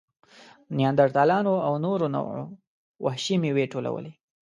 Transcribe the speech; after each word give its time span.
نیاندرتالانو 0.77 1.53
او 1.67 1.73
نورو 1.85 2.05
نوعو 2.15 2.43
وحشي 3.03 3.35
مېوې 3.41 3.65
ټولولې. 3.73 4.11